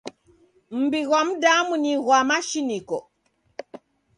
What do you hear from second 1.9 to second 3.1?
ghwa mashiniko.